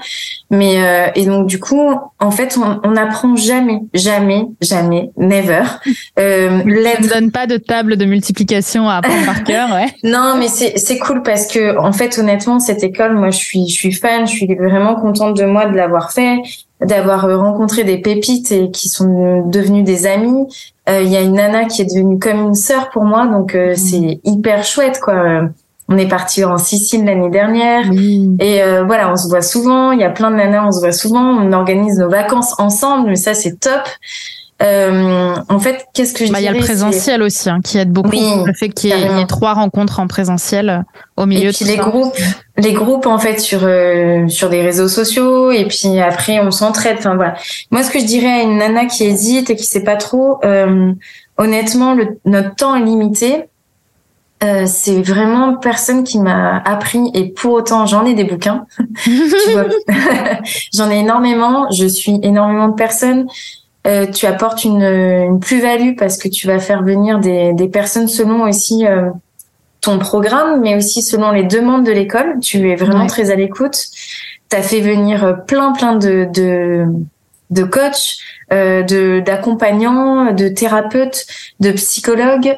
[0.50, 5.62] Mais euh, et donc du coup, en fait, on, on apprend jamais, jamais, jamais, never.
[6.18, 9.86] Euh, ne donne pas de table de multiplication à apprendre par cœur, ouais.
[10.02, 13.68] non, mais c'est c'est cool parce que en fait honnêtement cette école moi je suis
[13.68, 16.38] je suis fan je suis vraiment contente de moi de l'avoir fait
[16.80, 20.46] d'avoir euh, rencontré des pépites et qui sont devenues des amis
[20.88, 23.54] euh, il y a une nana qui est devenue comme une sœur pour moi donc
[23.54, 23.76] euh, mmh.
[23.76, 25.42] c'est hyper chouette quoi
[25.88, 28.36] on est parti en Sicile l'année dernière mmh.
[28.40, 30.92] et voilà on se voit souvent il y a plein de nanas on se voit
[30.92, 33.82] souvent on organise nos vacances ensemble mais ça c'est top
[34.62, 37.60] euh, en fait, qu'est-ce que je bah, Il y a le présentiel aussi qui hein,
[37.62, 38.10] qui aide beaucoup.
[38.10, 40.78] le fait qu'il y, ait trois rencontres en présentiel euh,
[41.16, 41.50] au milieu.
[41.50, 42.16] Et puis les groupes,
[42.56, 46.96] les groupes en fait sur euh, sur des réseaux sociaux et puis après on s'entraide.
[46.98, 47.34] Enfin voilà.
[47.70, 50.38] Moi, ce que je dirais à une nana qui hésite et qui sait pas trop,
[50.42, 50.92] euh,
[51.36, 53.44] honnêtement, le, notre temps est limité.
[54.44, 58.66] Euh, c'est vraiment personne qui m'a appris et pour autant j'en ai des bouquins.
[60.74, 61.70] j'en ai énormément.
[61.70, 63.26] Je suis énormément de personnes.
[63.86, 68.08] Euh, tu apportes une, une plus-value parce que tu vas faire venir des, des personnes
[68.08, 69.10] selon aussi euh,
[69.80, 72.40] ton programme, mais aussi selon les demandes de l'école.
[72.40, 73.78] Tu es vraiment très à l'écoute.
[74.50, 76.86] Tu as fait venir euh, plein, plein de, de,
[77.50, 78.16] de coachs,
[78.52, 81.26] euh, de d'accompagnants, de thérapeutes,
[81.60, 82.56] de psychologues.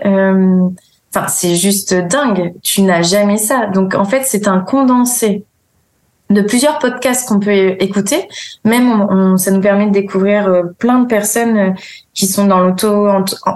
[1.14, 2.54] Enfin, c'est juste dingue.
[2.62, 3.66] Tu n'as jamais ça.
[3.66, 5.44] Donc, en fait, c'est un condensé
[6.30, 8.28] de plusieurs podcasts qu'on peut écouter.
[8.64, 11.70] Même on, ça nous permet de découvrir euh, plein de personnes euh,
[12.14, 13.08] qui sont dans l'auto,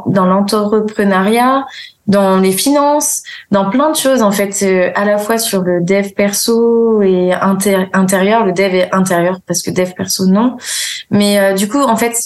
[0.07, 1.67] dans l'entrepreneuriat,
[2.07, 5.83] dans les finances, dans plein de choses en fait, euh, à la fois sur le
[5.83, 8.47] dev perso et intérieur.
[8.47, 10.57] Le dev est intérieur parce que dev perso non.
[11.11, 12.17] Mais du coup, en fait,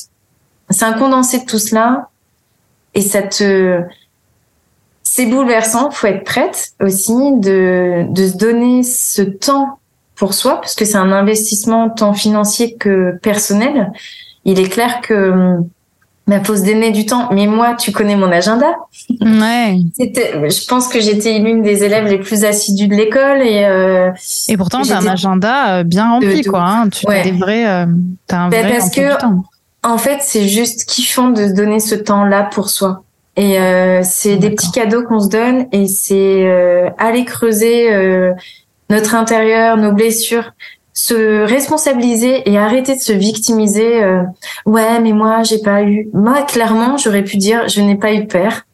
[0.71, 2.09] c'est un condensé de tout cela
[2.95, 3.83] et ça te
[5.03, 9.79] c'est bouleversant, faut être prête aussi de, de se donner ce temps
[10.17, 13.93] pour soi, parce que c'est un investissement tant financier que personnel.
[14.45, 15.59] Il est clair que
[16.27, 17.29] ma pause d'aimer du temps.
[17.33, 18.75] Mais moi, tu connais mon agenda.
[19.21, 19.79] Ouais.
[19.97, 23.65] C'était, je pense que j'étais l'une des élèves les plus assidues de l'école et.
[23.65, 24.11] Euh,
[24.49, 26.63] et pourtant, t'as un agenda euh, bien rempli, quoi.
[26.63, 26.89] Hein.
[26.89, 27.87] Tu as des vrais, euh,
[28.27, 29.03] t'as un ben, vrai parce que.
[29.83, 33.05] En fait, c'est juste kiffant de se donner ce temps-là pour soi.
[33.37, 37.89] Et euh, c'est des petits cadeaux qu'on se donne et c'est euh, aller creuser
[38.91, 40.53] notre intérieur, nos blessures,
[40.97, 44.03] se responsabiliser et arrêter de se victimiser.
[44.03, 44.23] Euh,
[44.65, 46.09] ouais, mais moi, j'ai pas eu.
[46.15, 48.67] Moi, clairement, j'aurais pu dire, je n'ai pas eu père.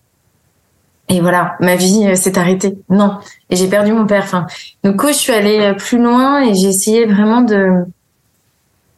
[1.09, 2.79] Et voilà, ma vie euh, s'est arrêtée.
[2.89, 3.19] Non,
[3.51, 4.23] et j'ai perdu mon père.
[4.23, 4.47] Enfin,
[4.85, 7.85] du coup, je suis allée euh, plus loin et j'ai essayé vraiment de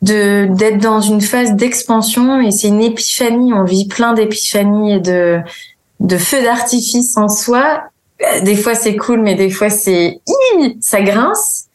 [0.03, 2.42] de d'être dans une phase d'expansion.
[2.42, 3.55] Et c'est une épiphanie.
[3.55, 5.40] On vit plein d'épiphanies et de
[6.00, 7.85] de feux d'artifice en soi
[8.42, 10.20] des fois c'est cool, mais des fois c'est
[10.81, 11.66] ça grince.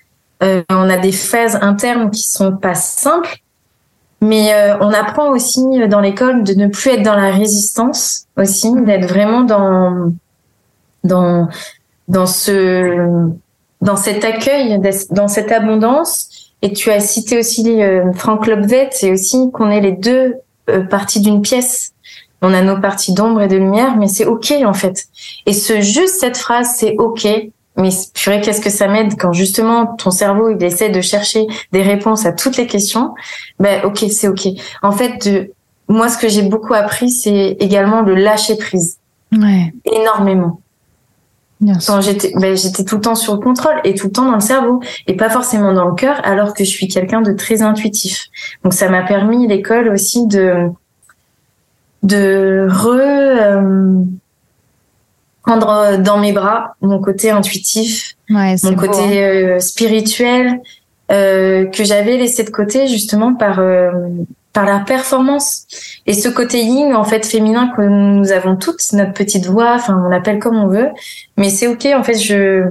[0.42, 3.40] Euh, on a des phases internes qui sont pas simples,
[4.22, 8.72] mais euh, on apprend aussi dans l'école de ne plus être dans la résistance aussi,
[8.84, 10.14] d'être vraiment dans
[11.04, 11.50] dans
[12.08, 13.30] dans ce
[13.82, 14.80] dans cet accueil,
[15.12, 16.54] dans cette abondance.
[16.62, 20.36] Et tu as cité aussi euh, Frank Lobvet, c'est aussi qu'on est les deux
[20.90, 21.94] parties d'une pièce
[22.42, 25.06] on a nos parties d'ombre et de lumière, mais c'est ok en fait.
[25.46, 27.28] Et ce juste cette phrase, c'est ok,
[27.78, 31.82] mais purée, qu'est-ce que ça m'aide quand justement ton cerveau il essaie de chercher des
[31.82, 33.14] réponses à toutes les questions?
[33.60, 34.48] Ben ok, c'est ok.
[34.82, 35.52] En fait, de,
[35.88, 38.98] moi, ce que j'ai beaucoup appris, c'est également le lâcher prise.
[39.32, 39.74] Ouais.
[39.86, 40.62] Énormément.
[41.86, 44.36] Quand j'étais, ben, j'étais tout le temps sur le contrôle et tout le temps dans
[44.36, 47.62] le cerveau et pas forcément dans le cœur, alors que je suis quelqu'un de très
[47.62, 48.28] intuitif.
[48.64, 50.70] Donc ça m'a permis l'école aussi de
[52.04, 54.04] de re euh,
[55.44, 59.56] prendre dans mes bras mon côté intuitif, mon côté hein.
[59.56, 60.62] euh, spirituel
[61.12, 63.92] euh, que j'avais laissé de côté justement par euh,
[64.54, 65.66] par la performance.
[66.06, 70.00] Et ce côté yin en fait féminin que nous avons toutes notre petite voix enfin
[70.06, 70.90] on l'appelle comme on veut.
[71.38, 72.66] Mais c'est ok en fait je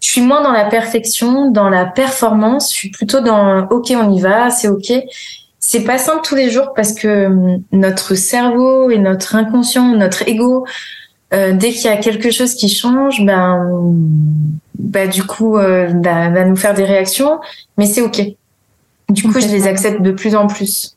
[0.00, 2.70] je suis moins dans la perfection dans la performance.
[2.72, 4.92] Je suis plutôt dans ok on y va c'est ok
[5.60, 10.28] c'est pas simple tous les jours parce que hum, notre cerveau et notre inconscient notre
[10.28, 10.66] ego
[11.32, 13.94] euh, dès qu'il y a quelque chose qui change ben
[14.78, 17.38] bah du coup euh, bah, va nous faire des réactions
[17.78, 18.34] mais c'est ok
[19.10, 20.96] du coup, je les accepte de plus en plus.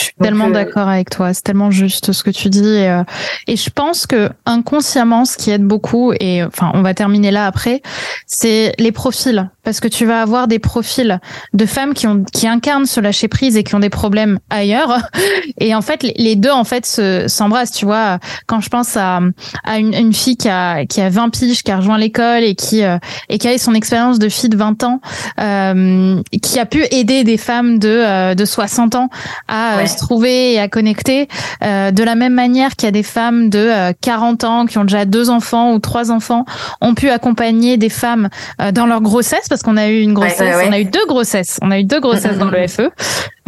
[0.00, 2.88] Je suis tellement euh, d'accord avec toi, c'est tellement juste ce que tu dis et,
[2.88, 3.04] euh,
[3.46, 7.46] et, je pense que inconsciemment ce qui aide beaucoup et enfin on va terminer là
[7.46, 7.82] après,
[8.26, 9.50] c'est les profils.
[9.62, 11.20] Parce que tu vas avoir des profils
[11.52, 15.00] de femmes qui ont qui incarnent ce lâcher prise et qui ont des problèmes ailleurs.
[15.58, 16.86] Et en fait les deux en fait
[17.26, 19.20] s'embrassent, tu vois, quand je pense à
[19.64, 22.54] à une, une fille qui a qui a 20 piges qui a rejoint l'école et
[22.54, 22.96] qui euh,
[23.28, 25.00] et qui a eu son expérience de fille de 20 ans
[25.38, 29.10] euh, qui a pu aider des femmes de de 60 ans
[29.46, 31.28] à se trouver et à connecter.
[31.62, 34.78] Euh, de la même manière qu'il y a des femmes de 40 euh, ans qui
[34.78, 36.44] ont déjà deux enfants ou trois enfants,
[36.80, 38.28] ont pu accompagner des femmes
[38.60, 41.58] euh, dans leur grossesse parce qu'on a eu une grossesse, on a eu deux grossesses,
[41.62, 42.90] on a eu deux grossesses dans le FE.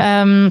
[0.00, 0.50] Euh,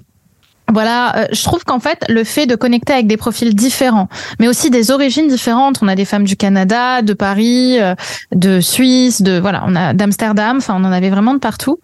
[0.73, 4.08] voilà, je trouve qu'en fait, le fait de connecter avec des profils différents,
[4.39, 7.77] mais aussi des origines différentes, on a des femmes du Canada, de Paris,
[8.34, 11.80] de Suisse, de voilà, on a d'Amsterdam, enfin, on en avait vraiment de partout.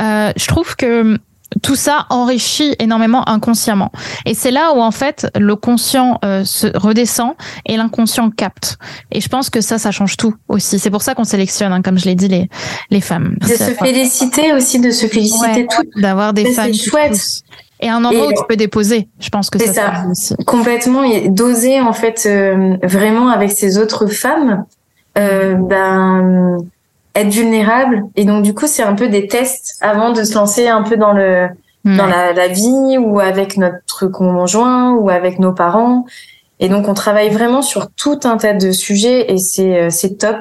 [0.00, 1.18] Euh, je trouve que
[1.62, 3.90] tout ça enrichit énormément inconsciemment.
[4.26, 7.34] Et c'est là où en fait le conscient euh, se redescend
[7.66, 8.78] et l'inconscient capte.
[9.10, 10.78] Et je pense que ça, ça change tout aussi.
[10.78, 12.48] C'est pour ça qu'on sélectionne, hein, comme je l'ai dit, les
[12.90, 13.36] les femmes.
[13.40, 16.00] De se féliciter aussi, de se féliciter toutes.
[16.00, 16.74] D'avoir des femmes.
[16.74, 17.42] chouette.
[17.80, 19.08] Et un endroit où tu peux déposer.
[19.18, 20.36] Je pense que c'est ça, aussi.
[20.46, 24.64] Complètement et d'oser en fait euh, vraiment avec ces autres femmes.
[25.18, 26.58] Euh, ben
[27.14, 28.02] être vulnérable.
[28.16, 30.96] Et donc, du coup, c'est un peu des tests avant de se lancer un peu
[30.96, 31.48] dans le,
[31.84, 36.06] dans la, la, vie ou avec notre conjoint ou avec nos parents.
[36.60, 40.16] Et donc, on travaille vraiment sur tout un tas de sujets et c'est, euh, c'est
[40.18, 40.36] top.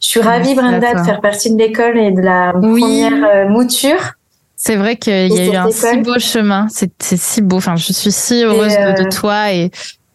[0.00, 4.14] Je suis ravie, Brenda, de faire partie de l'école et de la première euh, mouture.
[4.56, 6.66] C'est vrai qu'il y a eu un si beau chemin.
[6.70, 7.56] C'est, c'est si beau.
[7.56, 9.70] Enfin, je suis si heureuse de, de, euh, toi et,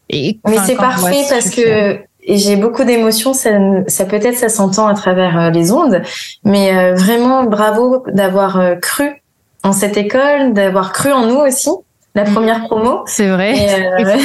[0.09, 3.33] et mais c'est parfait parce que et j'ai beaucoup d'émotions.
[3.33, 3.51] Ça,
[3.87, 6.01] ça peut-être ça s'entend à travers euh, les ondes,
[6.43, 9.21] mais euh, vraiment bravo d'avoir euh, cru
[9.63, 11.69] en cette école, d'avoir cru en nous aussi.
[12.15, 12.33] La mm.
[12.33, 13.03] première promo.
[13.05, 13.55] C'est vrai.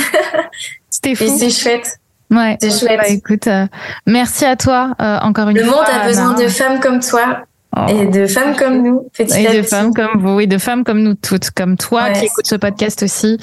[0.91, 1.25] C'était fou.
[1.25, 1.99] Et c'est chouette.
[2.31, 2.57] Ouais.
[2.61, 3.01] C'est chouette.
[3.01, 3.49] Bah, écoute,
[4.07, 5.67] merci à toi encore une fois.
[5.67, 7.45] Le monde a besoin de femmes comme toi
[7.77, 7.83] Oh.
[7.89, 11.03] Et de femmes comme nous, petit Et de femmes comme vous, et de femmes comme
[11.03, 13.39] nous toutes, comme toi qui écoutes ce podcast aussi.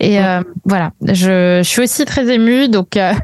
[0.00, 2.68] Et euh, voilà, je, je, suis aussi très émue.
[2.68, 3.14] Donc, euh,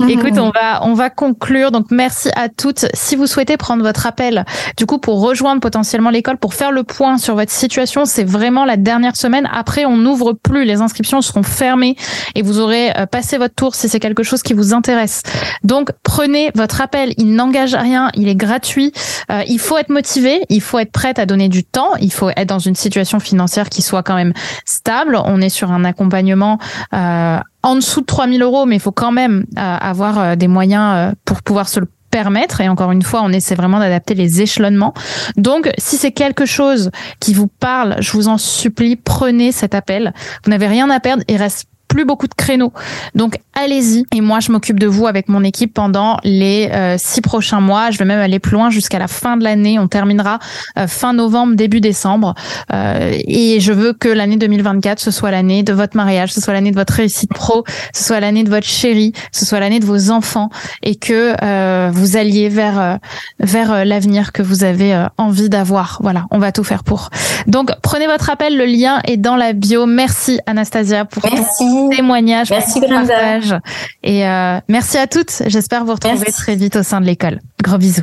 [0.00, 0.10] mhm.
[0.10, 1.72] écoute, on va on va conclure.
[1.72, 2.86] Donc, merci à toutes.
[2.94, 4.44] Si vous souhaitez prendre votre appel,
[4.76, 8.64] du coup, pour rejoindre potentiellement l'école, pour faire le point sur votre situation, c'est vraiment
[8.64, 9.48] la dernière semaine.
[9.52, 10.64] Après, on n'ouvre plus.
[10.64, 11.96] Les inscriptions seront fermées
[12.36, 15.22] et vous aurez euh, passé votre tour si c'est quelque chose qui vous intéresse.
[15.64, 17.14] Donc, prenez votre appel.
[17.16, 18.10] Il n'engage à rien.
[18.14, 18.92] Il est gratuit.
[19.32, 20.03] Euh, il faut être motivé
[20.48, 23.68] il faut être prête à donner du temps, il faut être dans une situation financière
[23.68, 24.32] qui soit quand même
[24.64, 25.18] stable.
[25.24, 26.58] On est sur un accompagnement
[26.92, 30.48] euh, en dessous de 3000 euros, mais il faut quand même euh, avoir euh, des
[30.48, 32.60] moyens pour pouvoir se le permettre.
[32.60, 34.94] Et encore une fois, on essaie vraiment d'adapter les échelonnements.
[35.36, 40.14] Donc, si c'est quelque chose qui vous parle, je vous en supplie, prenez cet appel.
[40.44, 41.24] Vous n'avez rien à perdre.
[41.28, 42.72] Il reste plus beaucoup de créneaux.
[43.14, 44.04] Donc allez-y.
[44.12, 47.92] Et moi, je m'occupe de vous avec mon équipe pendant les euh, six prochains mois.
[47.92, 49.78] Je vais même aller plus loin jusqu'à la fin de l'année.
[49.78, 50.40] On terminera
[50.76, 52.34] euh, fin novembre, début décembre.
[52.72, 56.52] Euh, et je veux que l'année 2024, ce soit l'année de votre mariage, ce soit
[56.52, 57.62] l'année de votre réussite pro,
[57.94, 60.48] ce soit l'année de votre chérie, ce soit l'année de vos enfants
[60.82, 62.98] et que vous alliez vers
[63.38, 65.98] vers l'avenir que vous avez envie d'avoir.
[66.02, 67.10] Voilà, on va tout faire pour.
[67.46, 69.86] Donc prenez votre appel, le lien est dans la bio.
[69.86, 73.54] Merci Anastasia pour Merci témoignage, merci partage.
[74.02, 75.42] Et euh, merci à toutes.
[75.46, 77.40] J'espère vous retrouver très vite au sein de l'école.
[77.62, 78.02] Gros bisous.